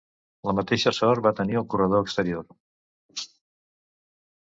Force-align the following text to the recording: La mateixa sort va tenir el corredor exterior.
La 0.49 0.53
mateixa 0.59 0.93
sort 0.99 1.21
va 1.27 1.33
tenir 1.39 1.59
el 1.61 1.67
corredor 1.73 2.05
exterior. 2.05 2.47